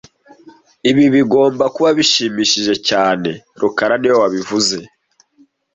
[0.89, 3.29] Ibi bigomba kuba bishimishije cyane
[3.61, 4.77] rukara niwe wabivuze